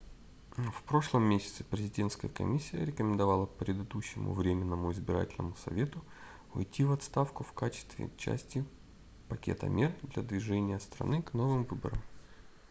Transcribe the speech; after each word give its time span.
в 0.57 0.81
прошлом 0.87 1.25
месяце 1.29 1.63
президентская 1.63 2.31
комиссия 2.31 2.83
рекомендовала 2.83 3.45
предыдущему 3.45 4.33
временному 4.33 4.91
избирательному 4.91 5.53
совету 5.63 6.03
уйти 6.55 6.83
в 6.83 6.91
отставку 6.91 7.43
в 7.43 7.53
качестве 7.53 8.09
части 8.17 8.65
пакета 9.29 9.69
мер 9.69 9.93
для 10.01 10.23
движения 10.23 10.79
страны 10.79 11.21
к 11.21 11.35
новым 11.35 11.65
выборам 11.65 11.99